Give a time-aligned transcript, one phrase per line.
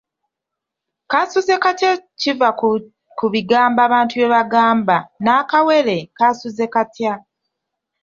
[1.11, 2.49] Kasuze katya kiva
[3.19, 7.13] ku bigambo abantu bye bagamba nakawere; kaasuze katya?.